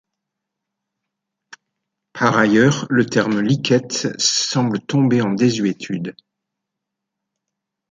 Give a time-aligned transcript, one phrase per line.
[2.11, 6.15] Par ailleurs le terme liquette semble tomber en désuétude.